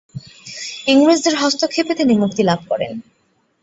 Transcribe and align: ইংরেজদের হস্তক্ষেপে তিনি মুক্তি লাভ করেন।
ইংরেজদের 0.87 1.35
হস্তক্ষেপে 1.35 1.93
তিনি 1.95 2.13
মুক্তি 2.13 2.41
লাভ 2.43 2.59
করেন। 2.69 2.91